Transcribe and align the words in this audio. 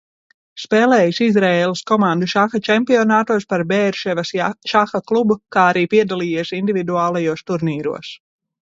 Spēlējis 0.61 1.19
Izraēlas 1.25 1.83
komandu 1.91 2.29
šaha 2.33 2.61
čempionātos 2.69 3.47
par 3.53 3.65
Beerševas 3.75 4.33
šaha 4.73 5.03
klubu, 5.13 5.41
kā 5.59 5.71
arī 5.75 5.87
piedalījies 5.95 6.57
individuālajos 6.65 7.51
turnīros. 7.53 8.15